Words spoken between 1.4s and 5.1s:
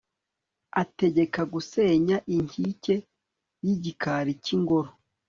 gusenya inkike y'igikari cy'ingoro